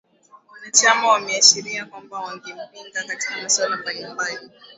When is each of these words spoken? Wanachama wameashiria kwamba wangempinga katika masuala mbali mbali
Wanachama 0.51 1.07
wameashiria 1.07 1.85
kwamba 1.85 2.19
wangempinga 2.19 3.03
katika 3.07 3.41
masuala 3.43 3.77
mbali 3.77 4.05
mbali 4.05 4.49